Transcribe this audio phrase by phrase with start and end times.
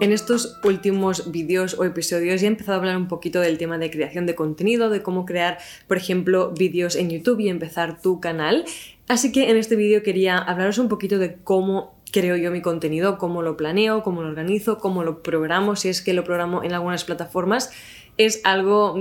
[0.00, 3.88] En estos últimos vídeos o episodios he empezado a hablar un poquito del tema de
[3.90, 8.64] creación de contenido, de cómo crear, por ejemplo, vídeos en YouTube y empezar tu canal.
[9.06, 13.18] Así que en este vídeo quería hablaros un poquito de cómo creo yo mi contenido,
[13.18, 16.72] cómo lo planeo, cómo lo organizo, cómo lo programo, si es que lo programo en
[16.72, 17.70] algunas plataformas.
[18.18, 18.94] Es algo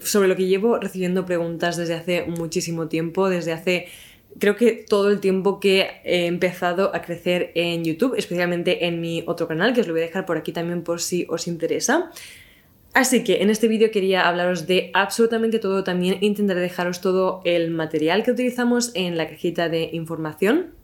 [0.00, 3.86] sobre lo que llevo recibiendo preguntas desde hace muchísimo tiempo, desde hace
[4.38, 9.22] creo que todo el tiempo que he empezado a crecer en YouTube, especialmente en mi
[9.26, 12.10] otro canal, que os lo voy a dejar por aquí también por si os interesa.
[12.94, 17.70] Así que en este vídeo quería hablaros de absolutamente todo, también intentaré dejaros todo el
[17.70, 20.74] material que utilizamos en la cajita de información.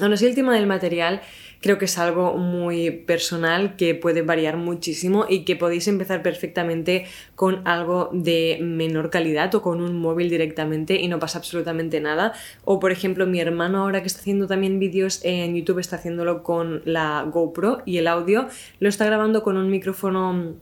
[0.00, 1.20] Aún así el tema del material
[1.62, 7.06] creo que es algo muy personal que puede variar muchísimo y que podéis empezar perfectamente
[7.34, 12.34] con algo de menor calidad o con un móvil directamente y no pasa absolutamente nada.
[12.64, 16.42] O por ejemplo mi hermano ahora que está haciendo también vídeos en YouTube está haciéndolo
[16.42, 18.48] con la GoPro y el audio
[18.80, 20.56] lo está grabando con un micrófono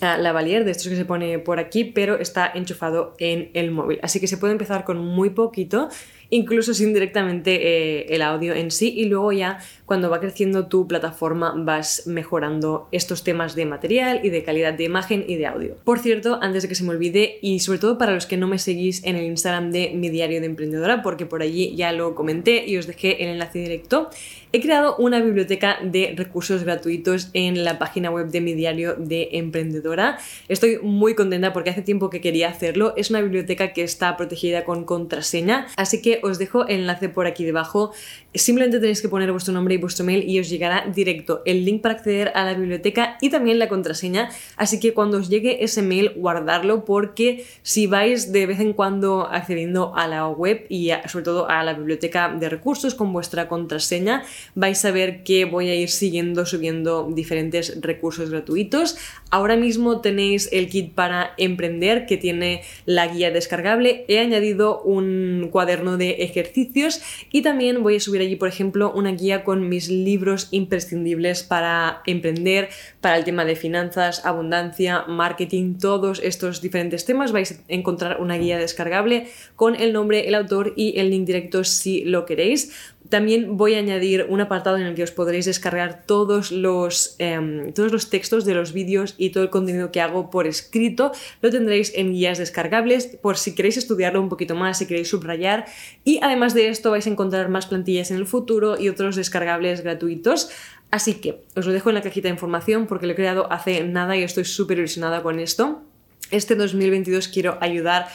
[0.00, 3.98] lavalier de estos que se pone por aquí, pero está enchufado en el móvil.
[4.02, 5.88] Así que se puede empezar con muy poquito,
[6.30, 10.86] incluso sin directamente eh, el audio en sí, y luego ya cuando va creciendo tu
[10.86, 15.76] plataforma vas mejorando estos temas de material y de calidad de imagen y de audio.
[15.84, 18.46] Por cierto, antes de que se me olvide, y sobre todo para los que no
[18.46, 22.14] me seguís en el Instagram de mi diario de emprendedora, porque por allí ya lo
[22.14, 24.10] comenté y os dejé el enlace directo,
[24.52, 29.30] he creado una biblioteca de recursos gratuitos en la página web de mi diario de
[29.32, 30.18] emprendedora.
[30.48, 32.94] Estoy muy contenta porque hace tiempo que quería hacerlo.
[32.96, 37.26] Es una biblioteca que está protegida con contraseña, así que os dejo el enlace por
[37.26, 37.92] aquí debajo.
[38.34, 41.82] Simplemente tenéis que poner vuestro nombre y vuestro mail y os llegará directo el link
[41.82, 44.30] para acceder a la biblioteca y también la contraseña.
[44.56, 49.28] Así que cuando os llegue ese mail, guardarlo porque si vais de vez en cuando
[49.30, 54.22] accediendo a la web y sobre todo a la biblioteca de recursos con vuestra contraseña,
[54.54, 58.96] vais a ver que voy a ir siguiendo subiendo diferentes recursos gratuitos.
[59.30, 64.04] Ahora mismo tenéis el kit para emprender que tiene la guía descargable.
[64.08, 67.00] He añadido un cuaderno de ejercicios
[67.30, 72.02] y también voy a subir allí, por ejemplo, una guía con mis libros imprescindibles para
[72.06, 72.68] emprender,
[73.00, 77.32] para el tema de finanzas, abundancia, marketing, todos estos diferentes temas.
[77.32, 81.64] Vais a encontrar una guía descargable con el nombre, el autor y el link directo
[81.64, 82.94] si lo queréis.
[83.10, 87.72] También voy a añadir un apartado en el que os podréis descargar todos los, em,
[87.72, 91.10] todos los textos de los vídeos y todo el contenido que hago por escrito.
[91.42, 95.66] Lo tendréis en guías descargables por si queréis estudiarlo un poquito más, si queréis subrayar.
[96.04, 99.82] Y además de esto vais a encontrar más plantillas en el futuro y otros descargables
[99.82, 100.50] gratuitos.
[100.92, 103.82] Así que os lo dejo en la cajita de información porque lo he creado hace
[103.82, 105.82] nada y estoy súper ilusionada con esto.
[106.30, 108.06] Este 2022 quiero ayudar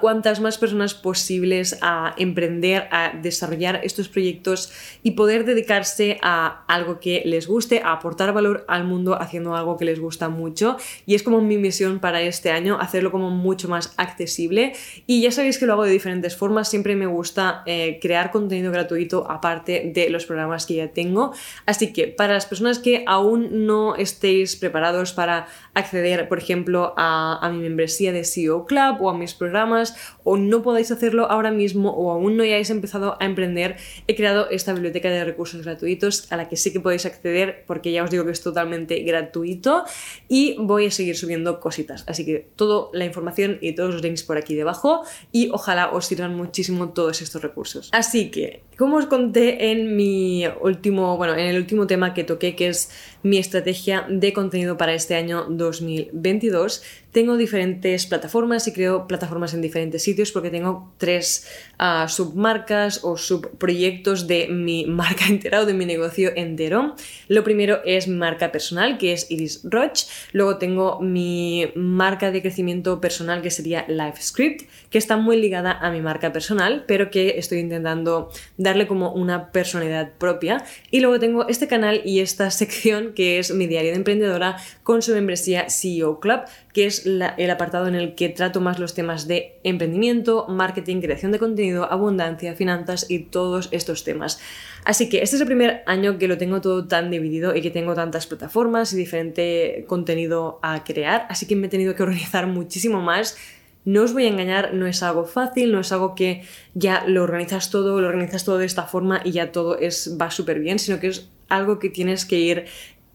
[0.00, 4.72] cuantas más personas posibles a emprender, a desarrollar estos proyectos
[5.02, 9.76] y poder dedicarse a algo que les guste, a aportar valor al mundo haciendo algo
[9.76, 10.76] que les gusta mucho.
[11.06, 14.72] Y es como mi misión para este año, hacerlo como mucho más accesible.
[15.06, 18.72] Y ya sabéis que lo hago de diferentes formas, siempre me gusta eh, crear contenido
[18.72, 21.32] gratuito aparte de los programas que ya tengo.
[21.66, 25.46] Así que para las personas que aún no estéis preparados para
[25.78, 29.94] acceder, por ejemplo, a, mi membresía de CEO Club o a mis programas,
[30.24, 34.50] o no podáis hacerlo ahora mismo o aún no hayáis empezado a emprender, he creado
[34.50, 38.10] esta biblioteca de recursos gratuitos a la que sí que podéis acceder porque ya os
[38.10, 39.84] digo que es totalmente gratuito
[40.28, 42.04] y voy a seguir subiendo cositas.
[42.06, 45.02] Así que toda la información y todos los links por aquí debajo
[45.32, 47.88] y ojalá os sirvan muchísimo todos estos recursos.
[47.92, 52.54] Así que, como os conté en mi último, bueno, en el último tema que toqué
[52.54, 52.90] que es
[53.22, 59.62] mi estrategia de contenido para este año 2022, tengo diferentes plataformas y creo plataformas en
[59.62, 61.48] diferentes sitios porque tengo tres
[61.78, 66.94] ah, submarcas o subproyectos de mi marca entera o de mi negocio entero.
[67.28, 70.06] Lo primero es mi marca personal, que es Iris Roch.
[70.32, 75.90] Luego tengo mi marca de crecimiento personal, que sería LifeScript, que está muy ligada a
[75.90, 80.64] mi marca personal, pero que estoy intentando darle como una personalidad propia.
[80.90, 85.02] Y luego tengo este canal y esta sección, que es mi diario de emprendedora, con
[85.02, 86.40] su membresía CEO Club,
[86.72, 91.32] que es el apartado en el que trato más los temas de emprendimiento, marketing, creación
[91.32, 94.40] de contenido, abundancia, finanzas y todos estos temas.
[94.84, 97.70] Así que este es el primer año que lo tengo todo tan dividido y que
[97.70, 102.46] tengo tantas plataformas y diferente contenido a crear, así que me he tenido que organizar
[102.46, 103.36] muchísimo más.
[103.84, 106.42] No os voy a engañar, no es algo fácil, no es algo que
[106.74, 110.30] ya lo organizas todo, lo organizas todo de esta forma y ya todo es, va
[110.30, 112.66] súper bien, sino que es algo que tienes que ir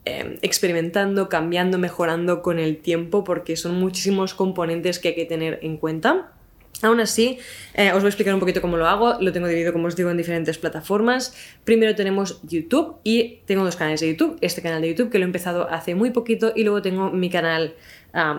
[0.06, 5.60] Em, experimentando, cambiando, mejorando con el tiempo porque son muchísimos componentes que hay que tener
[5.62, 6.34] en cuenta.
[6.82, 7.38] Aún así,
[7.74, 9.16] eh, os voy a explicar un poquito cómo lo hago.
[9.22, 11.34] Lo tengo dividido, como os digo, en diferentes plataformas.
[11.64, 14.38] Primero tenemos YouTube y tengo dos canales de YouTube.
[14.42, 17.30] Este canal de YouTube que lo he empezado hace muy poquito y luego tengo mi
[17.30, 17.76] canal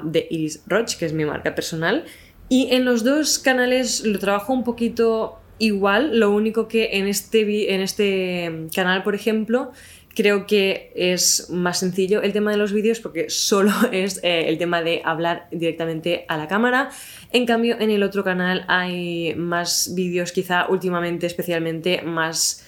[0.04, 2.04] de Iris Roach, que es mi marca personal.
[2.50, 7.74] Y en los dos canales lo trabajo un poquito igual, lo único que en este,
[7.74, 9.72] en este canal, por ejemplo,
[10.14, 14.58] creo que es más sencillo el tema de los vídeos porque solo es eh, el
[14.58, 16.90] tema de hablar directamente a la cámara.
[17.32, 22.66] En cambio, en el otro canal hay más vídeos, quizá últimamente especialmente más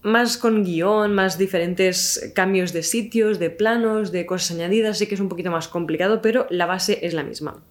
[0.00, 5.16] más con guion, más diferentes cambios de sitios, de planos, de cosas añadidas, sí que
[5.16, 7.62] es un poquito más complicado, pero la base es la misma.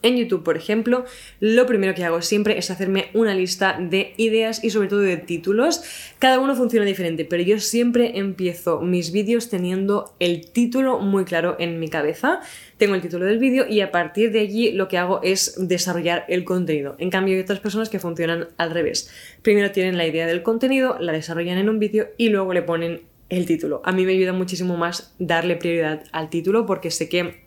[0.00, 1.04] En YouTube, por ejemplo,
[1.40, 5.16] lo primero que hago siempre es hacerme una lista de ideas y sobre todo de
[5.16, 5.82] títulos.
[6.20, 11.56] Cada uno funciona diferente, pero yo siempre empiezo mis vídeos teniendo el título muy claro
[11.58, 12.40] en mi cabeza.
[12.76, 16.24] Tengo el título del vídeo y a partir de allí lo que hago es desarrollar
[16.28, 16.94] el contenido.
[17.00, 19.10] En cambio, hay otras personas que funcionan al revés.
[19.42, 23.02] Primero tienen la idea del contenido, la desarrollan en un vídeo y luego le ponen
[23.30, 23.82] el título.
[23.84, 27.42] A mí me ayuda muchísimo más darle prioridad al título porque sé que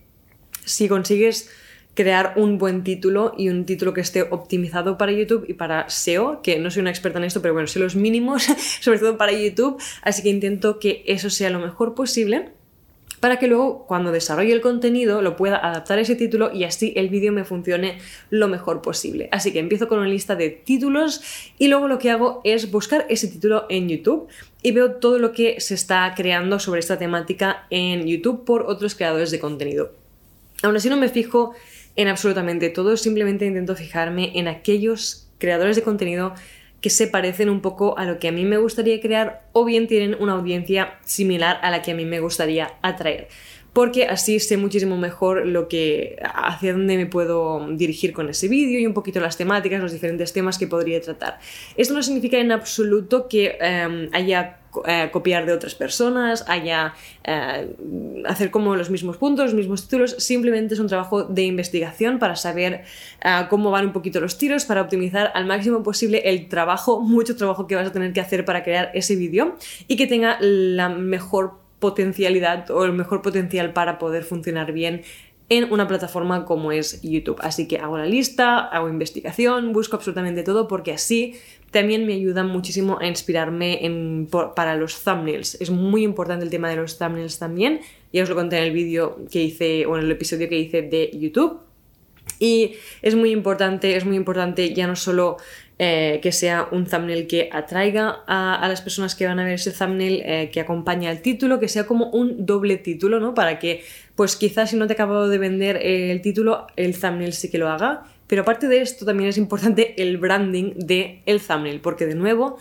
[0.66, 1.50] si consigues
[1.94, 6.42] crear un buen título y un título que esté optimizado para YouTube y para SEO,
[6.42, 8.44] que no soy una experta en esto, pero bueno, sé los mínimos,
[8.82, 12.52] sobre todo para YouTube, así que intento que eso sea lo mejor posible
[13.22, 16.92] para que luego cuando desarrolle el contenido lo pueda adaptar a ese título y así
[16.96, 18.00] el vídeo me funcione
[18.32, 19.30] lo mejor posible.
[19.32, 21.22] Así que empiezo con una lista de títulos
[21.60, 24.28] y luego lo que hago es buscar ese título en YouTube
[24.64, 28.96] y veo todo lo que se está creando sobre esta temática en YouTube por otros
[28.96, 29.92] creadores de contenido.
[30.64, 31.54] Aún así no me fijo
[32.02, 36.34] en absolutamente todo, simplemente intento fijarme en aquellos creadores de contenido
[36.82, 39.88] que se parecen un poco a lo que a mí me gustaría crear o bien
[39.88, 43.28] tienen una audiencia similar a la que a mí me gustaría atraer.
[43.74, 48.80] Porque así sé muchísimo mejor lo que hacia dónde me puedo dirigir con ese vídeo
[48.80, 51.40] y un poquito las temáticas, los diferentes temas que podría tratar.
[51.78, 56.94] Esto no significa en absoluto que em, haya eh, copiar de otras personas, haya
[57.26, 57.76] eh,
[58.26, 62.38] hacer como los mismos puntos, los mismos títulos, simplemente es un trabajo de investigación para
[62.38, 62.84] saber
[63.24, 67.36] eh, cómo van un poquito los tiros, para optimizar al máximo posible el trabajo, mucho
[67.36, 69.58] trabajo que vas a tener que hacer para crear ese vídeo
[69.88, 75.02] y que tenga la mejor potencialidad o el mejor potencial para poder funcionar bien
[75.50, 77.38] en una plataforma como es YouTube.
[77.42, 81.36] Así que hago la lista, hago investigación, busco absolutamente todo porque así
[81.72, 85.56] también me ayuda muchísimo a inspirarme en, para los thumbnails.
[85.60, 87.82] Es muy importante el tema de los thumbnails también.
[88.14, 90.84] Ya os lo conté en el vídeo que hice o en el episodio que hice
[90.84, 91.60] de YouTube.
[92.40, 95.36] Y es muy importante, es muy importante ya no solo
[95.84, 99.72] eh, que sea un thumbnail que atraiga a, las personas que van a ver ese
[99.72, 103.34] thumbnail, eh, que acompañe al título, que sea como un doble título, ¿no?
[103.34, 103.84] Para que,
[104.14, 107.58] pues quizás si no te he acabado de vender el título, el thumbnail sí que
[107.58, 108.04] lo haga.
[108.28, 112.60] Pero aparte de esto, también es importante el branding del el thumbnail, porque de nuevo,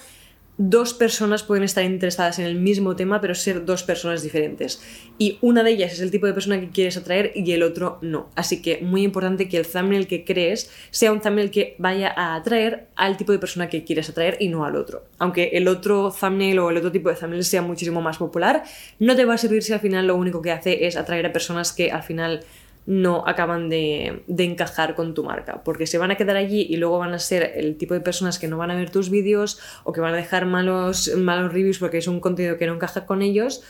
[0.62, 4.83] dos personas pueden estar interesadas en el mismo tema, pero ser dos personas diferentes.
[5.17, 7.97] Y una de ellas es el tipo de persona que quieres atraer y el otro
[8.03, 8.29] no.
[8.37, 12.35] Así que muy importante que el thumbnail que crees sea un thumbnail que vaya a
[12.35, 15.03] atraer al tipo de persona que quieres atraer y no al otro.
[15.19, 18.63] Aunque el otro thumbnail o el otro tipo de thumbnail sea muchísimo más popular,
[18.99, 21.33] no te va a servir si al final lo único que hace es atraer a
[21.33, 22.45] personas que al final
[22.87, 26.99] no acaban de, encajar con tu marca, porque se van a quedar allí y luego
[26.99, 29.93] van a ser el tipo de personas que no van a ver tus vídeos o
[29.93, 33.22] que van a dejar malos, malos reviews porque es un contenido que no encaja con
[33.22, 33.63] ellos,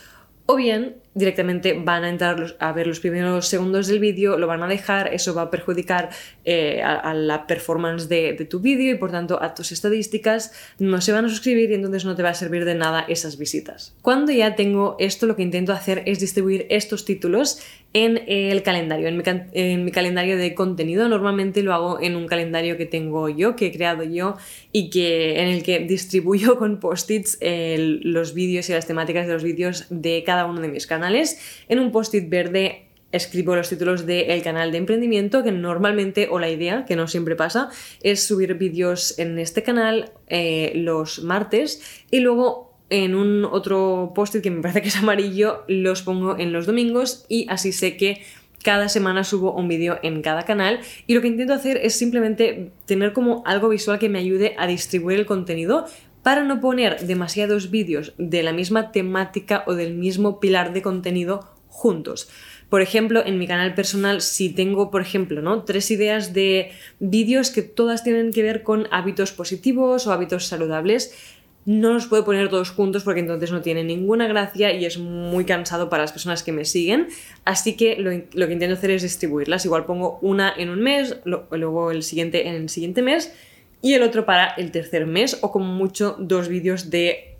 [0.46, 4.62] o bien directamente van a entrar a ver los primeros segundos del vídeo, lo van
[4.62, 6.10] a dejar, eso va a perjudicar
[6.44, 11.12] eh, a, la performance de, tu vídeo y por tanto a tus estadísticas, no se
[11.12, 13.94] van a suscribir y entonces no te va a servir de nada esas visitas.
[14.02, 17.60] Cuando ya tengo esto, lo que intento hacer es distribuir estos títulos
[17.92, 21.08] en el calendario, en mi, calendario de contenido.
[21.08, 24.36] Normalmente lo hago en un calendario que tengo yo, que he creado yo
[24.70, 29.42] y que, en el que distribuyo con post-its los vídeos y las temáticas de los
[29.42, 30.99] vídeos de cada uno de mis canales.
[31.68, 36.48] En un post-it verde escribo los títulos del canal de emprendimiento, que normalmente, o la
[36.48, 37.70] idea, que no siempre pasa,
[38.02, 44.36] es subir vídeos en este canal eh, los martes y luego en un otro post
[44.36, 48.22] que me parece que es amarillo, los pongo en los domingos y así sé que
[48.62, 50.80] cada semana subo un vídeo en cada canal.
[51.06, 54.66] Y lo que intento hacer es simplemente tener como algo visual que me ayude a
[54.66, 55.86] distribuir el contenido
[56.22, 61.48] para no poner demasiados vídeos de la misma temática o del mismo pilar de contenido
[61.68, 62.28] juntos.
[62.68, 65.64] Por ejemplo, en mi canal personal, si tengo, por ejemplo, ¿no?
[65.64, 71.12] tres ideas de vídeos que todas tienen que ver con hábitos positivos o hábitos saludables,
[71.66, 75.44] no los puedo poner todos juntos porque entonces no tiene ninguna gracia y es muy
[75.44, 77.08] cansado para las personas que me siguen.
[77.44, 79.64] Así que lo, que intento hacer es distribuirlas.
[79.64, 83.32] Igual pongo una en un mes, luego el siguiente en el siguiente mes
[83.82, 87.30] y el otro para el tercer mes o como mucho dos vídeos de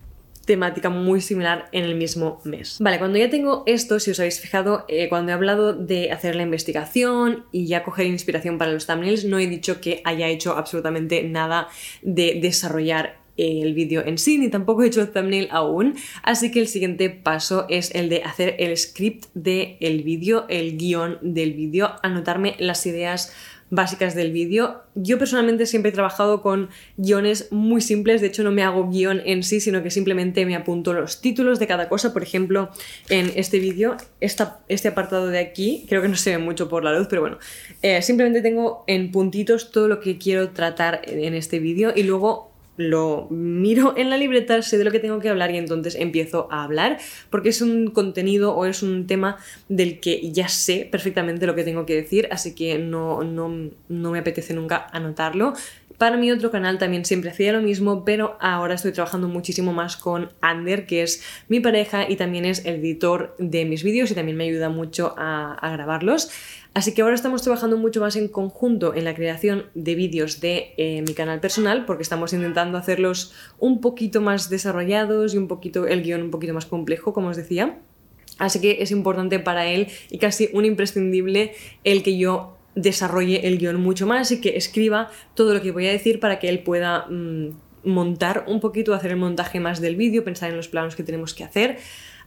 [0.44, 2.78] temática muy similar en el mismo mes.
[2.80, 6.34] Vale, cuando ya tengo esto, si os habéis fijado, eh, cuando he hablado de hacer
[6.34, 10.56] la investigación y ya coger inspiración para los thumbnails, no he dicho que haya hecho
[10.56, 11.68] absolutamente nada
[12.02, 16.60] de desarrollar el vídeo en sí, ni tampoco he hecho el thumbnail aún, así que
[16.60, 21.92] el siguiente paso es el de hacer el script del vídeo, el guion del vídeo,
[22.02, 23.32] anotarme las ideas
[23.70, 24.82] básicas del vídeo.
[24.94, 29.22] Yo personalmente siempre he trabajado con guiones muy simples, de hecho no me hago guion
[29.24, 32.12] en sí, sino que simplemente me apunto los títulos de cada cosa.
[32.12, 32.70] Por ejemplo,
[33.08, 36.96] en este vídeo, este apartado de aquí, creo que no se ve mucho por la
[36.96, 37.38] luz, pero bueno,
[37.82, 42.49] eh, simplemente tengo en puntitos todo lo que quiero tratar en este vídeo y luego
[42.80, 46.48] lo miro en la libreta, sé de lo que tengo que hablar y entonces empiezo
[46.50, 49.36] a hablar porque es un contenido o es un tema
[49.68, 54.10] del que ya sé perfectamente lo que tengo que decir, así que no, no, no
[54.10, 55.52] me apetece nunca anotarlo.
[55.98, 59.98] Para mi otro canal también siempre hacía lo mismo, pero ahora estoy trabajando muchísimo más
[59.98, 64.14] con Ander, que es mi pareja y también es el editor de mis vídeos y
[64.14, 66.30] también me ayuda mucho a, a grabarlos.
[66.72, 70.72] Así que ahora estamos trabajando mucho más en conjunto en la creación de vídeos de
[70.76, 75.88] eh, mi canal personal porque estamos intentando hacerlos un poquito más desarrollados y un poquito
[75.88, 77.80] el guion un poquito más complejo, como os decía.
[78.38, 83.58] Así que es importante para él y casi un imprescindible el que yo desarrolle el
[83.58, 86.60] guion mucho más y que escriba todo lo que voy a decir para que él
[86.60, 87.48] pueda mm,
[87.84, 91.34] montar un poquito, hacer el montaje más del vídeo, pensar en los planos que tenemos
[91.34, 91.78] que hacer.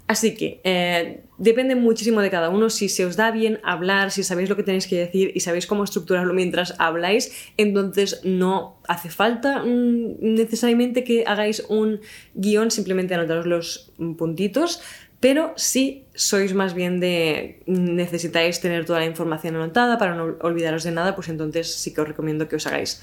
[0.05, 2.69] Así que eh, depende muchísimo de cada uno.
[2.69, 5.65] Si se os da bien hablar, si sabéis lo que tenéis que decir y sabéis
[5.65, 12.01] cómo estructurarlo mientras habláis, entonces no hace falta mm, necesariamente que hagáis un
[12.33, 14.81] guion, simplemente anotaros los puntitos.
[15.22, 20.83] Pero si sois más bien de necesitáis tener toda la información anotada para no olvidaros
[20.83, 23.01] de nada, pues entonces sí que os recomiendo que os hagáis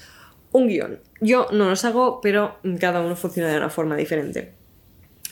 [0.51, 0.99] un guion.
[1.19, 4.60] Yo no los hago, pero cada uno funciona de una forma diferente.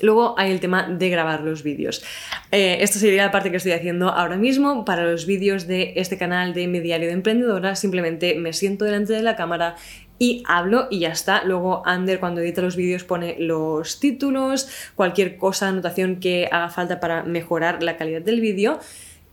[0.01, 2.03] Luego hay el tema de grabar los vídeos.
[2.51, 4.86] Eh, esta sería la parte que estoy haciendo ahora mismo.
[4.86, 9.13] Para los vídeos de este canal de mi diario de emprendedora, simplemente me siento delante
[9.13, 9.75] de la cámara
[10.20, 11.44] y hablo y ya está.
[11.44, 17.00] Luego Ander cuando edita los vídeos pone los títulos, cualquier cosa, anotación que haga falta
[17.00, 18.79] para mejorar la calidad del vídeo.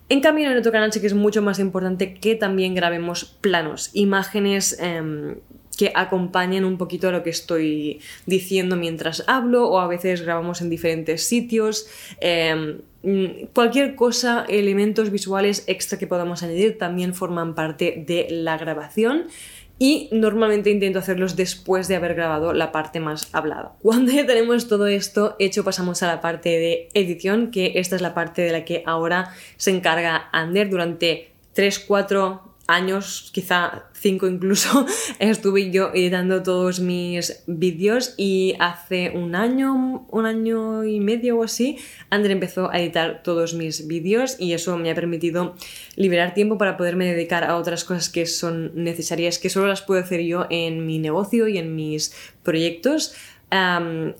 [0.08, 3.90] En cambio, en otro canal sí que es mucho más importante que también grabemos planos,
[3.92, 5.37] imágenes em,
[5.76, 10.61] que acompañen un poquito a lo que estoy diciendo mientras hablo o a veces grabamos
[10.61, 11.87] en diferentes sitios.
[12.21, 12.78] Em,
[13.52, 19.26] cualquier cosa, elementos visuales extra que podamos añadir también forman parte de la grabación
[19.78, 23.73] y normalmente intento hacerlos después de haber grabado la parte más hablada.
[23.83, 28.02] Cuando ya tenemos todo esto hecho pasamos a la parte de edición, que esta es
[28.02, 34.26] la parte de la que ahora se encarga Ander durante 3, 4, años, quizá cinco
[34.26, 34.87] incluso,
[35.18, 41.44] estuve yo editando todos mis vídeos y hace un año, un año y medio o
[41.44, 41.78] así,
[42.11, 45.54] Ander empezó a editar todos mis vídeos y eso me ha permitido
[45.96, 50.00] liberar tiempo para poderme dedicar a otras cosas que son necesarias, que solo las puedo
[50.00, 53.14] hacer yo en mi negocio y en mis proyectos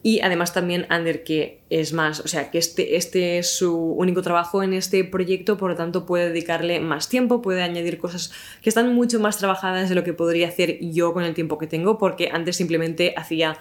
[0.03, 4.23] y además también Ander, que es más, o sea, que este, este es su único
[4.23, 8.69] trabajo en este proyecto, por lo tanto puede dedicarle más tiempo, puede añadir cosas que
[8.69, 11.99] están mucho más trabajadas de lo que podría hacer yo con el tiempo que tengo,
[11.99, 13.59] porque antes simplemente hacía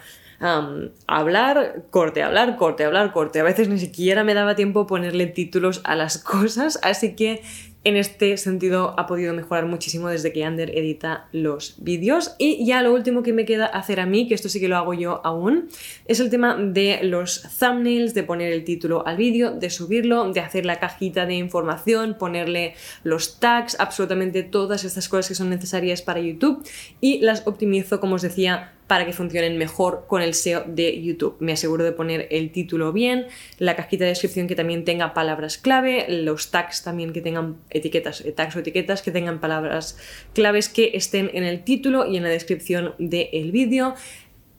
[1.06, 3.40] hablar, corte, hablar, corte, hablar, corte.
[3.40, 7.42] A veces ni siquiera me daba tiempo ponerle títulos a las cosas, así que
[7.86, 12.34] en este sentido ha podido mejorar muchísimo desde que Ander edita los vídeos.
[12.36, 14.76] Y ya lo último que me queda hacer a mí, que esto sí que lo
[14.76, 15.68] hago yo aún,
[16.06, 20.40] es el tema de los thumbnails, de poner el título al vídeo, de subirlo, de
[20.40, 22.74] hacer la cajita de información, ponerle
[23.04, 26.66] los tags, absolutamente todas estas cosas que son necesarias para YouTube
[27.00, 31.36] y las optimizo, como os decía, para que funcionen mejor con el SEO de YouTube.
[31.40, 33.26] Me aseguro de poner el título bien,
[33.58, 38.20] la cajita de descripción que también tenga palabras clave, los tags también que tengan etiquetas,
[38.20, 39.98] eh, tags o etiquetas que tengan palabras
[40.34, 43.94] claves que estén en el título y en la descripción del vídeo,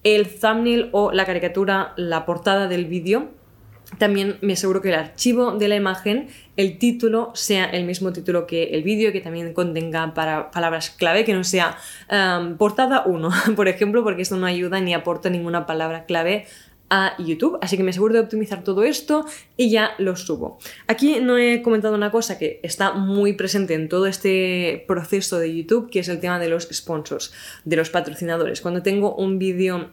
[0.03, 3.37] el thumbnail o la caricatura, la portada del vídeo
[3.97, 6.27] también me aseguro que el archivo de la imagen,
[6.57, 11.23] el título, sea el mismo título que el vídeo, que también contenga para palabras clave,
[11.23, 11.77] que no sea
[12.11, 16.45] um, portada 1, por ejemplo, porque esto no ayuda ni aporta ninguna palabra clave
[16.89, 19.25] a YouTube, así que me aseguro de optimizar todo esto
[19.57, 20.57] y ya lo subo.
[20.87, 25.53] Aquí no he comentado una cosa que está muy presente en todo este proceso de
[25.53, 27.33] YouTube, que es el tema de los sponsors,
[27.65, 28.61] de los patrocinadores.
[28.61, 29.89] Cuando tengo un vídeo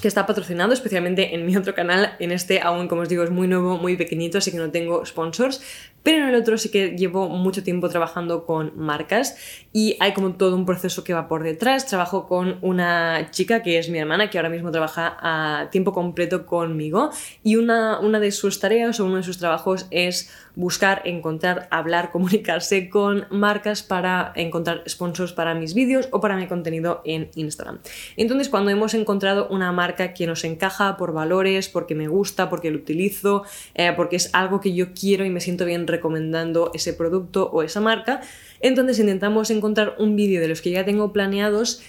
[0.00, 2.16] que está patrocinado, especialmente en mi otro canal.
[2.18, 5.04] En este aún, como os digo, es muy nuevo, muy pequeñito, así que no tengo
[5.06, 5.62] sponsors.
[6.06, 9.36] Pero en el otro sí que llevo mucho tiempo trabajando con marcas
[9.72, 11.84] y hay como todo un proceso que va por detrás.
[11.86, 16.46] Trabajo con una chica que es mi hermana, que ahora mismo trabaja a tiempo completo
[16.46, 17.10] conmigo
[17.42, 22.10] y una, una de sus tareas o uno de sus trabajos es buscar, encontrar, hablar,
[22.12, 27.78] comunicarse con marcas para encontrar sponsors para mis vídeos o para mi contenido en Instagram.
[28.16, 32.70] Entonces, cuando hemos encontrado una marca que nos encaja por valores, porque me gusta, porque
[32.70, 33.44] lo utilizo,
[33.74, 37.62] eh, porque es algo que yo quiero y me siento bien recomendando ese producto o
[37.62, 38.20] esa marca.
[38.60, 41.82] Entonces intentamos encontrar un vídeo de los que ya tengo planeados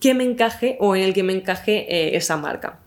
[0.00, 2.80] que me encaje o en el que me encaje eh, esa marca.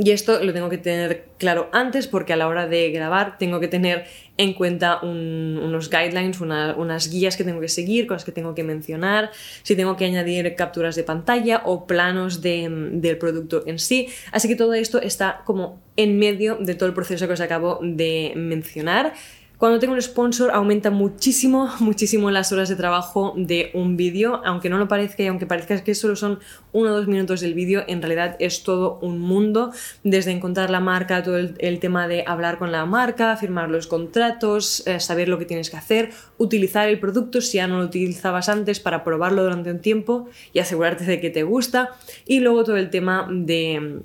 [0.00, 3.58] Y esto lo tengo que tener claro antes porque a la hora de grabar tengo
[3.58, 4.04] que tener
[4.36, 9.32] en cuenta unos guidelines, unas guías que tengo que seguir, cosas que tengo que mencionar,
[9.64, 14.08] si tengo que añadir capturas de pantalla o planos del producto en sí.
[14.30, 17.80] Así que todo esto está como en medio de todo el proceso que os acabo
[17.82, 19.14] de mencionar.
[19.58, 24.70] Cuando tengo un sponsor aumenta muchísimo, muchísimo las horas de trabajo de un vídeo, aunque
[24.70, 26.38] no lo parezca y aunque parezca que solo son
[26.72, 29.72] uno o dos minutos del vídeo, en realidad es todo un mundo,
[30.04, 34.86] desde encontrar la marca, todo el, tema de hablar con la marca, firmar los contratos,
[34.86, 38.48] eh, saber lo que tienes que hacer, utilizar el producto si ya no lo utilizabas
[38.48, 41.96] antes para probarlo durante un tiempo y asegurarte de que te gusta,
[42.26, 44.02] y luego todo el tema de,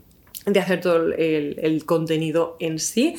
[0.60, 3.16] hacer todo el contenido en sí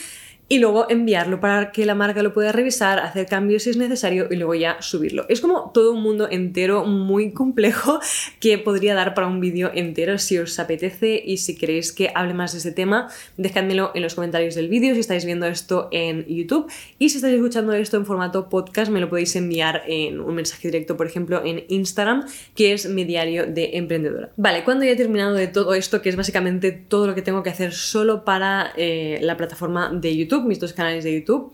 [0.49, 4.29] y luego enviarlo para que la marca lo pueda revisar, hacer cambios si es necesario
[4.31, 5.25] y luego ya subirlo.
[5.29, 8.01] Es como todo un mundo entero muy complejo
[8.41, 12.35] que podría dar para un vídeo entero si os apetece y si queréis que hable
[12.35, 16.27] más de ese tema, dejádmelo en los comentarios del vídeo si estáis viendo esto en
[16.27, 20.35] YouTube y si estáis escuchando esto en formato podcast me lo podéis enviar en un
[20.35, 24.31] mensaje directo, por ejemplo, en Instagram, que es mi diario de emprendedora.
[24.37, 27.43] Vale, cuando ya he terminado de todo esto, que es básicamente todo lo que tengo
[27.43, 31.53] que hacer solo para eh, la plataforma de YouTube, mis dos canales de YouTube.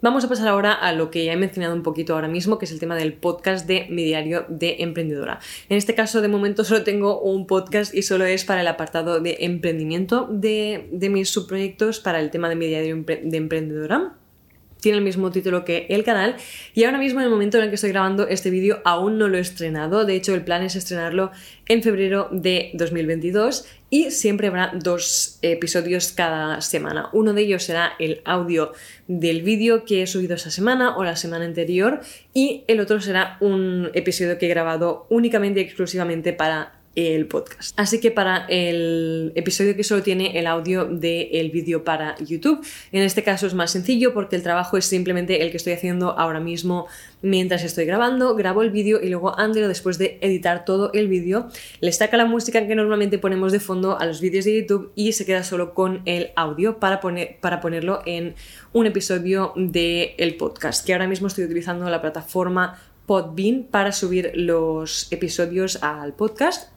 [0.00, 2.64] Vamos a pasar ahora a lo que ya he mencionado un poquito ahora mismo, que
[2.64, 5.38] es el tema del podcast de mi diario de emprendedora.
[5.68, 9.20] En este caso, de momento, solo tengo un podcast y solo es para el apartado
[9.20, 14.16] de emprendimiento de, de mis subproyectos, para el tema de mi diario de emprendedora
[14.82, 16.36] tiene el mismo título que el canal
[16.74, 19.28] y ahora mismo en el momento en el que estoy grabando este vídeo aún no
[19.28, 21.30] lo he estrenado, de hecho el plan es estrenarlo
[21.68, 27.10] en febrero de 2022 y siempre habrá dos episodios cada semana.
[27.12, 28.72] Uno de ellos será el audio
[29.06, 32.00] del vídeo que he subido esa semana o la semana anterior
[32.32, 37.78] y el otro será un episodio que he grabado únicamente y exclusivamente para el podcast.
[37.78, 43.02] Así que para el episodio que solo tiene el audio del vídeo para YouTube, en
[43.02, 46.40] este caso es más sencillo porque el trabajo es simplemente el que estoy haciendo ahora
[46.40, 46.86] mismo
[47.22, 51.48] mientras estoy grabando, grabo el vídeo y luego Andrea después de editar todo el vídeo
[51.80, 55.12] le saca la música que normalmente ponemos de fondo a los vídeos de YouTube y
[55.12, 58.34] se queda solo con el audio para, poner, para ponerlo en
[58.72, 65.10] un episodio del podcast, que ahora mismo estoy utilizando la plataforma Podbean para subir los
[65.10, 66.72] episodios al podcast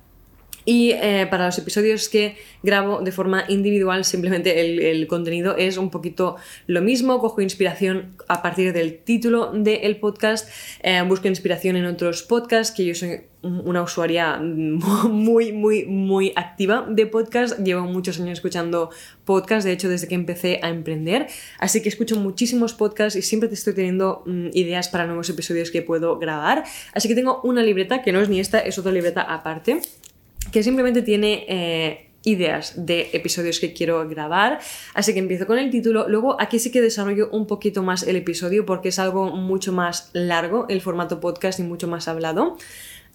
[0.65, 5.91] y eh, para los episodios que grabo de forma individual, simplemente el, contenido es un
[5.91, 7.19] poquito lo mismo.
[7.19, 10.49] Cojo inspiración a partir del título del podcast,
[10.81, 16.83] eh, busco inspiración en otros podcasts, que yo soy una usuaria muy, muy, muy activa
[16.89, 17.59] de podcast.
[17.59, 18.89] Llevo muchos años escuchando
[19.23, 21.27] podcasts, de hecho, desde que empecé a emprender.
[21.59, 25.69] Así que escucho muchísimos podcasts y siempre te estoy teniendo mm, ideas para nuevos episodios
[25.69, 26.63] que puedo grabar.
[26.93, 29.81] Así que tengo una libreta, que no es ni esta, es otra libreta aparte
[30.51, 34.59] que simplemente tiene eh, ideas de episodios que quiero grabar.
[34.93, 36.07] Así que empiezo con el título.
[36.09, 40.09] Luego aquí sí que desarrollo un poquito más el episodio porque es algo mucho más
[40.13, 42.57] largo el formato podcast y mucho más hablado.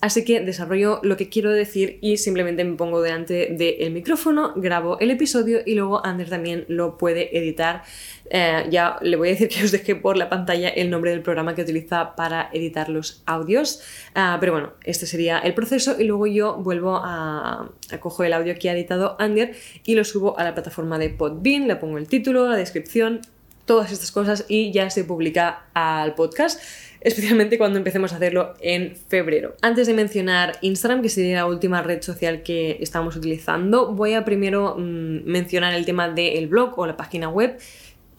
[0.00, 4.98] Así que desarrollo lo que quiero decir y simplemente me pongo delante del micrófono, grabo
[4.98, 7.82] el episodio y luego Ander también lo puede editar.
[8.30, 11.20] Eh, ya le voy a decir que os deje por la pantalla el nombre del
[11.20, 13.82] programa que utiliza para editar los audios.
[14.14, 18.54] Ah, pero bueno, este sería el proceso y luego yo vuelvo a, coger el audio
[18.58, 22.08] que ha editado Ander y lo subo a la plataforma de Podbean, le pongo el
[22.08, 23.20] título, la descripción,
[23.66, 26.60] todas estas cosas y ya se publica al podcast
[27.00, 29.54] especialmente cuando empecemos a hacerlo en febrero.
[29.62, 34.24] Antes de mencionar Instagram, que sería la última red social que estamos utilizando, voy a
[34.24, 37.58] primero mm, mencionar el tema del blog o la página web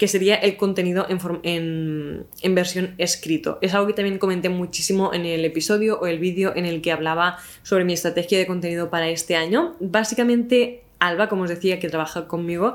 [0.01, 3.59] que sería el contenido en, en, versión escrito.
[3.61, 6.91] Es algo que también comenté muchísimo en el episodio o el vídeo en el que
[6.91, 9.75] hablaba sobre mi estrategia de contenido para este año.
[9.79, 12.73] Básicamente, Alba, como os decía, que trabaja conmigo,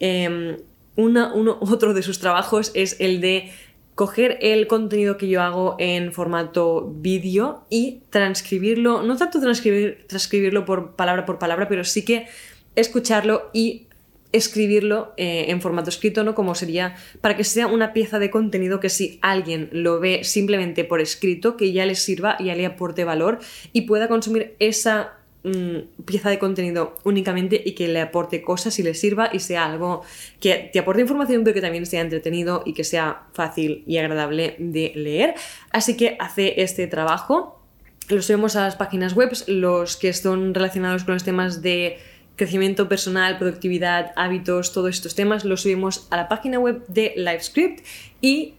[0.00, 0.58] em,
[0.96, 3.50] uno, otro de sus trabajos es el de
[3.96, 10.66] coger el contenido que yo hago en formato vídeo y transcribirlo, no tanto transcribir, transcribirlo
[10.66, 12.28] por palabra por palabra, pero sí que
[12.76, 13.86] escucharlo y
[14.32, 16.34] escribirlo eh, en formato escrito, ¿no?
[16.34, 20.84] Como sería para que sea una pieza de contenido que si alguien lo ve simplemente
[20.84, 23.38] por escrito, que ya le sirva, ya le aporte valor
[23.72, 25.15] y pueda consumir esa
[25.46, 29.64] mm, pieza de contenido únicamente y que le aporte cosas y le sirva y sea
[29.64, 30.02] algo
[30.40, 34.56] que te aporte información pero que también sea entretenido y que sea fácil y agradable
[34.58, 35.34] de leer.
[35.70, 37.62] Así que hace este trabajo.
[38.08, 41.98] Lo subimos a las páginas web, los que son relacionados con los temas de
[42.36, 47.84] crecimiento personal, productividad, hábitos, todos estos temas los subimos a la página web de LiveScript
[48.20, 48.54] y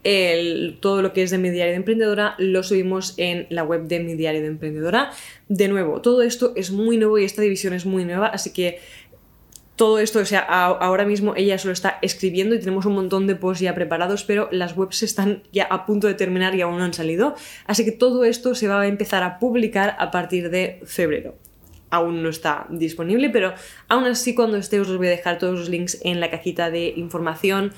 [0.81, 3.99] todo lo que es de mi diario de emprendedora lo subimos en la web de
[3.99, 5.11] mi diario de emprendedora.
[5.47, 8.79] De nuevo, todo esto es muy nuevo y esta división es muy nueva, así que
[9.75, 13.35] todo esto, o sea, ahora mismo ella solo está escribiendo y tenemos un montón de
[13.35, 16.83] posts ya preparados, pero las webs están ya a punto de terminar y aún no
[16.83, 17.35] han salido.
[17.67, 21.35] Así que todo esto se va a empezar a publicar a partir de febrero
[21.89, 23.53] aún no está disponible, pero
[23.87, 26.93] aún así cuando esté os voy a dejar todos los links en la cajita de
[26.95, 27.73] información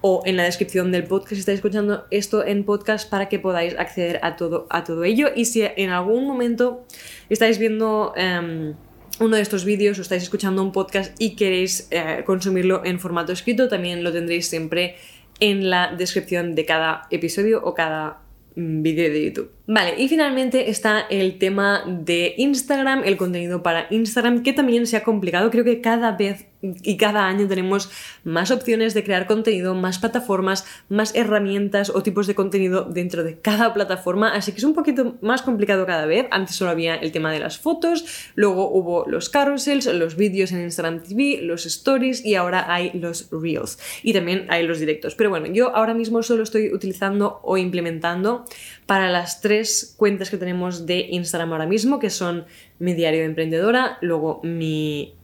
[0.00, 3.76] o en la descripción del podcast si estáis escuchando esto en podcast para que podáis
[3.76, 5.28] acceder a todo, a todo ello.
[5.34, 6.86] Y si en algún momento
[7.28, 8.74] estáis viendo em,
[9.18, 13.32] uno de estos vídeos o estáis escuchando un podcast y queréis eh, consumirlo en formato
[13.32, 14.96] escrito, también lo tendréis siempre
[15.40, 18.20] en la descripción de cada episodio o cada
[18.54, 19.55] mm, vídeo de YouTube.
[19.68, 24.96] Vale, y finalmente está el tema de Instagram, el contenido para Instagram, que también se
[24.96, 25.50] ha complicado.
[25.50, 26.46] Creo que cada vez
[26.82, 27.90] y cada año tenemos
[28.24, 33.38] más opciones de crear contenido, más plataformas, más herramientas o tipos de contenido dentro de
[33.38, 36.26] cada plataforma, así que es un poquito más complicado cada vez.
[36.30, 40.62] Antes solo había el tema de las fotos, luego hubo los carousels, los vídeos en
[40.62, 45.14] Instagram TV, los stories y ahora hay los reels y también hay los directos.
[45.14, 48.44] Pero bueno, yo ahora mismo solo estoy utilizando o implementando
[48.86, 49.55] para las tres
[49.96, 52.46] cuentas que tenemos de Instagram ahora mismo, que son
[52.78, 55.14] mi diario de emprendedora, luego mi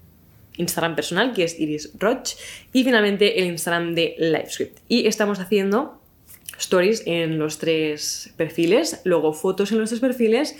[0.56, 2.34] Instagram personal, que es Iris Roch,
[2.72, 4.78] y finalmente el Instagram de LiveScript.
[4.88, 6.00] Y estamos haciendo
[6.58, 10.56] stories en los tres perfiles, luego fotos en los tres perfiles,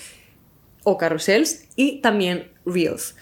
[0.85, 3.14] o carrusels, y también reels.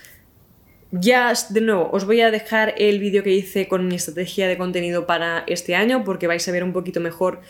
[0.93, 4.59] Ya, de nuevo, os voy a dejar el vídeo que hice con mi estrategia de
[4.59, 7.41] contenido para este año, porque vais a ver un poquito mejor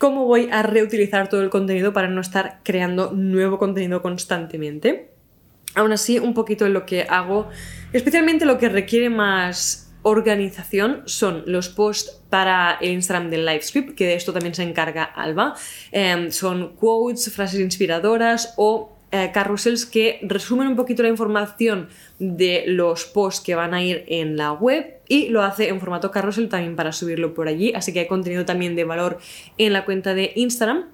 [0.00, 5.10] cómo voy a reutilizar todo el contenido para no estar creando nuevo contenido constantemente.
[5.74, 7.50] Aún así, un poquito en lo que hago,
[7.92, 14.06] especialmente lo que requiere más organización son los posts para el Instagram del LiveScript, que
[14.06, 15.54] de esto también se encarga Alba.
[15.92, 22.64] Em, son quotes, frases inspiradoras o eh, carrusels que resumen un poquito la información de
[22.66, 26.48] los posts que van a ir en la web y lo hace en formato carrusel
[26.48, 29.18] también para subirlo por allí, así que hay contenido también de valor
[29.58, 30.86] en la cuenta de Instagram.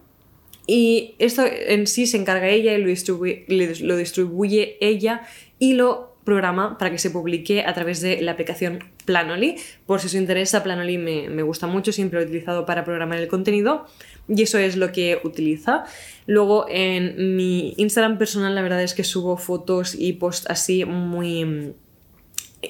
[0.67, 5.23] Y esto en sí se encarga ella y lo distribuye ella
[5.59, 9.57] y lo programa para que se publique a través de la aplicación Planoly.
[9.87, 13.19] Por si os interesa, Planoly me, me gusta mucho, siempre lo he utilizado para programar
[13.19, 13.87] el contenido
[14.29, 15.85] y eso es lo que utiliza.
[16.27, 21.45] Luego en mi Instagram personal la verdad es que subo fotos y posts así muy
[21.47, 21.73] mm,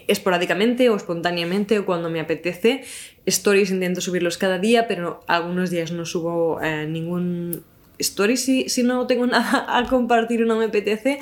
[0.06, 2.84] esporádicamente o espontáneamente o cuando me apetece.
[3.24, 7.64] Stories intento subirlos cada día, pero algunos días no subo eh, ningún
[7.98, 11.20] story si, si no tengo nada a compartir o no me apetece.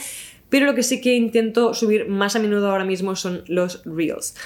[0.54, 4.36] Pero lo que sí que intento subir más a menudo ahora mismo son los reels.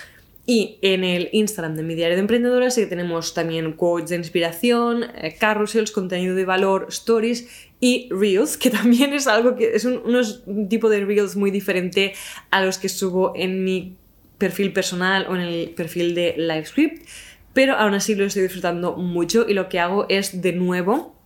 [0.47, 4.17] Y en el Instagram de mi diario de emprendedora sí que tenemos también quotes de
[4.17, 7.47] inspiración, eh, carousels, contenido de valor, stories
[7.79, 10.01] y reels, que también es algo que es un,
[10.47, 12.15] un tipo de reels muy diferente
[12.51, 13.99] a los que subo en mi
[14.39, 17.07] perfil personal o en el perfil de LiveScript,
[17.53, 21.18] pero aún así lo estoy disfrutando mucho y lo que hago es de nuevo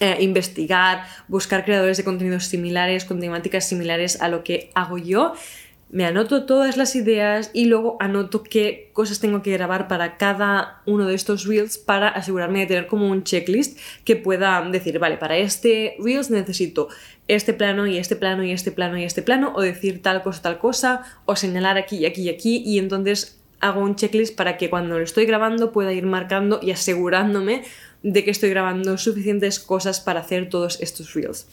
[0.00, 5.32] eh, investigar, buscar creadores de contenidos similares, con temáticas similares a lo que hago yo.
[5.88, 10.82] Me anoto todas las ideas y luego anoto qué cosas tengo que grabar para cada
[10.84, 15.16] uno de estos reels para asegurarme de tener como un checklist que pueda decir, vale,
[15.16, 16.88] para este reels necesito
[17.28, 20.42] este plano y este plano y este plano y este plano o decir tal cosa,
[20.42, 24.56] tal cosa o señalar aquí y aquí y aquí y entonces hago un checklist para
[24.56, 27.62] que cuando lo estoy grabando pueda ir marcando y asegurándome
[28.06, 31.48] de que estoy grabando suficientes cosas para hacer todos estos reels.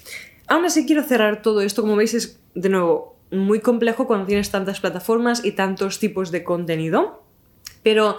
[0.48, 4.52] Aún así quiero cerrar todo esto, como veis es de nuevo muy complejo cuando tienes
[4.52, 7.24] tantas plataformas y tantos tipos de contenido.
[7.82, 8.18] Pero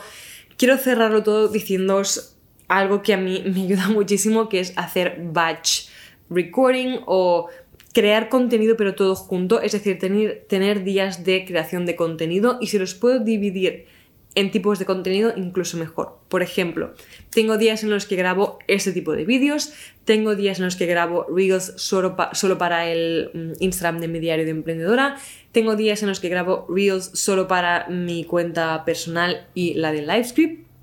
[0.56, 5.88] quiero cerrarlo todo diciéndoos algo que a mí me ayuda muchísimo, que es hacer batch
[6.28, 7.48] recording o
[7.92, 12.66] crear contenido pero todo junto, es decir, tener, tener días de creación de contenido y
[12.66, 13.86] si los puedo dividir
[14.34, 16.18] en tipos de contenido incluso mejor.
[16.28, 16.94] Por ejemplo,
[17.30, 19.72] tengo días en los que grabo este tipo de vídeos,
[20.04, 24.18] tengo días en los que grabo Reels solo, solo para el mm, Instagram de mi
[24.18, 25.16] diario de emprendedora,
[25.52, 30.02] tengo días en los que grabo Reels solo para mi cuenta personal y la de
[30.02, 30.73] LiveScript.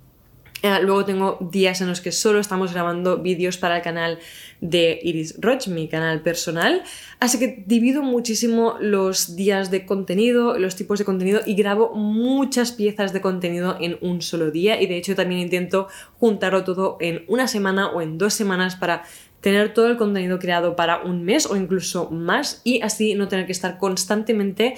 [0.63, 4.19] Eh, luego tengo días en los que solo estamos grabando vídeos para el canal
[4.59, 6.83] de Iris Roch, mi canal personal.
[7.19, 12.71] Así que divido muchísimo los días de contenido, los tipos de contenido y grabo muchas
[12.71, 14.79] piezas de contenido en un solo día.
[14.79, 15.87] Y de hecho también intento
[16.19, 19.03] juntarlo todo en una semana o en dos semanas para
[19.41, 23.47] tener todo el contenido creado para un mes o incluso más y así no tener
[23.47, 24.75] que estar constantemente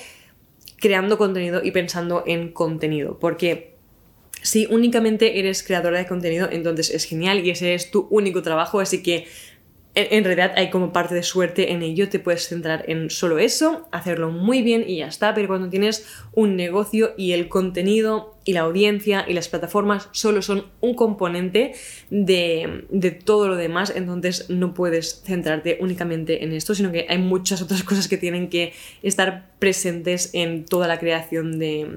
[0.78, 3.20] creando contenido y pensando en contenido.
[3.20, 3.73] Porque
[4.44, 8.80] si únicamente eres creadora de contenido, entonces es genial y ese es tu único trabajo,
[8.80, 9.26] así que
[9.96, 13.88] en, realidad hay como parte de suerte en ello, te puedes centrar en solo eso,
[13.92, 18.54] hacerlo muy bien y ya está, pero cuando tienes un negocio y el contenido y
[18.54, 21.74] la audiencia y las plataformas solo son un componente
[22.10, 27.20] de, de todo lo demás, entonces no puedes centrarte únicamente en esto, sino que hay
[27.20, 31.88] muchas otras cosas que tienen que estar presentes en toda la creación de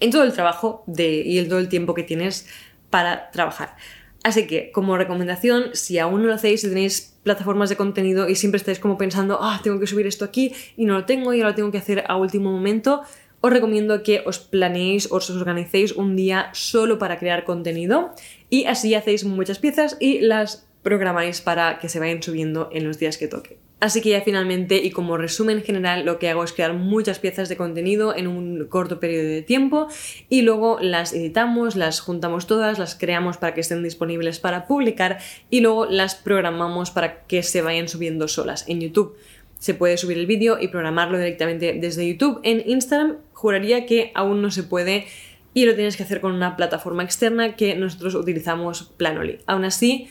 [0.00, 2.48] en todo el trabajo y en todo el tiempo que tienes
[2.90, 3.76] para trabajar.
[4.22, 8.34] Así que, como recomendación, si aún no lo hacéis, si tenéis plataformas de contenido y
[8.34, 11.38] siempre estáis como pensando, ah, tengo que subir esto aquí y no lo tengo y
[11.38, 13.02] ahora lo tengo que hacer a último momento,
[13.40, 18.12] os recomiendo que os planeéis os organicéis un día solo para crear contenido
[18.50, 22.98] y así hacéis muchas piezas y las programáis para que se vayan subiendo en los
[22.98, 23.69] días que toque.
[23.80, 27.48] Así que ya finalmente y como resumen general lo que hago es crear muchas piezas
[27.48, 29.88] de contenido en un corto periodo de tiempo
[30.28, 35.18] y luego las editamos, las juntamos todas, las creamos para que estén disponibles para publicar
[35.48, 39.16] y luego las programamos para que se vayan subiendo solas en YouTube.
[39.58, 42.40] Se puede subir el vídeo y programarlo directamente desde YouTube.
[42.42, 45.06] En Instagram juraría que aún no se puede
[45.54, 49.38] y lo tienes que hacer con una plataforma externa que nosotros utilizamos Planoly.
[49.46, 50.08] Aún así,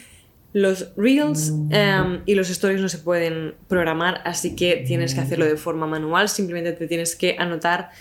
[0.53, 5.45] los reels em, y los stories no se pueden programar, así que tienes que hacerlo
[5.45, 6.29] de forma manual.
[6.29, 7.91] Simplemente te tienes que anotar,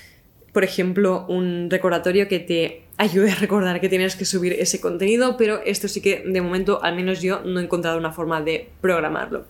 [0.52, 5.36] por ejemplo, un recordatorio que te ayude a recordar que tienes que subir ese contenido,
[5.36, 8.68] pero esto sí que de momento, al menos yo, no he encontrado una forma de
[8.80, 9.46] programarlo.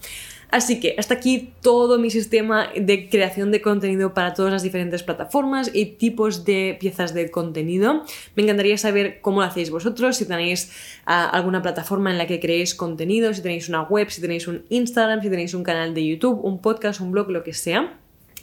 [0.51, 5.03] Así que hasta aquí todo mi sistema de creación de contenido para todas las diferentes
[5.03, 8.03] plataformas y tipos de piezas de contenido.
[8.35, 10.73] Me encantaría saber cómo lo hacéis vosotros, si tenéis
[11.05, 14.65] ah, alguna plataforma en la que creéis contenido, si tenéis una web, si tenéis un
[14.71, 17.99] Instagram, si tenéis un canal de YouTube, un podcast, un blog, lo que sea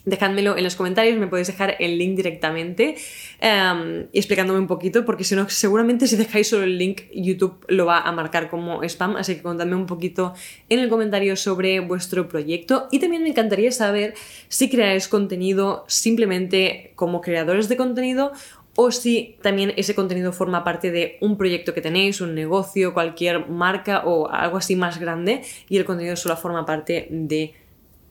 [0.06, 2.96] dejádmelo en los comentarios, me podéis dejar el link directamente
[3.40, 7.66] em, y explicándome un poquito, porque si no, seguramente si dejáis solo el link, YouTube
[7.68, 10.34] lo va a marcar como spam, así que contadme un poquito
[10.70, 12.88] en el comentario sobre vuestro proyecto.
[12.92, 14.14] Y también me encantaría saber
[14.48, 18.32] si creáis contenido simplemente como creadores de contenido
[18.76, 23.48] o si también ese contenido forma parte de un proyecto que tenéis, un negocio, cualquier
[23.48, 27.54] marca o algo así más grande y el contenido solo forma parte de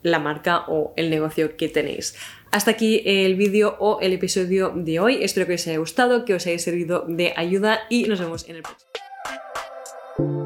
[0.05, 2.14] la marca o el negocio que tenéis.
[2.53, 5.25] Hasta aquí el vídeo o el episodio de hoy.
[5.25, 8.57] Espero que os haya gustado, que os haya servido de ayuda y nos vemos en
[8.57, 10.43] el próximo.